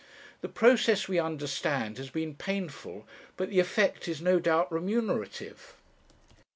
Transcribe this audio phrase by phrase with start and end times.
[0.41, 3.05] The process, we understand, has been painful,
[3.37, 5.75] but the effect is no doubt remunerative.